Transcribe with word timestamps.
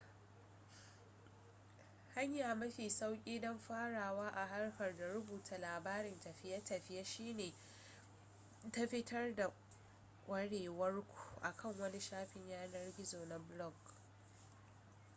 hanya 2.15 2.55
mafi 2.55 2.89
sauki 2.89 3.39
don 3.39 3.57
farawa 3.59 4.29
a 4.35 4.45
harkar 4.47 4.97
da 4.97 5.13
rubuta 5.13 5.57
labarin 5.57 6.19
tafiye-tafiiye 6.19 7.03
shi 7.05 7.33
ne 7.33 7.53
ta 8.71 8.87
fitar 8.87 9.35
da 9.35 9.51
kwarewar 10.27 11.01
ku 11.03 11.39
akan 11.43 11.79
wani 11.79 11.99
shafin 11.99 12.49
yanar-gizo 12.49 13.25
na 13.25 13.39
blog 13.39 13.73